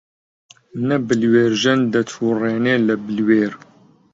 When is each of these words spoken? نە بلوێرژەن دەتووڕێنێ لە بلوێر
نە 0.87 0.97
بلوێرژەن 1.07 1.79
دەتووڕێنێ 1.93 2.75
لە 2.87 2.95
بلوێر 3.05 3.53